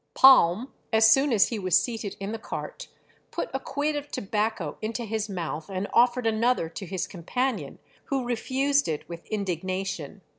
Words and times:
"Palm, 0.15 0.73
as 0.91 1.07
soon 1.07 1.31
as 1.31 1.49
he 1.49 1.59
was 1.59 1.79
seated 1.79 2.17
in 2.19 2.31
the 2.31 2.39
cart, 2.39 2.87
put 3.29 3.51
a 3.53 3.59
quid 3.59 3.95
of 3.95 4.07
tobacco 4.09 4.79
into 4.81 5.05
his 5.05 5.29
mouth, 5.29 5.69
and 5.69 5.87
offered 5.93 6.25
another 6.25 6.69
to 6.69 6.87
his 6.87 7.05
companion, 7.05 7.77
who 8.05 8.25
refused 8.25 8.87
it 8.87 9.07
with 9.07 9.23
indignation.... 9.27 10.21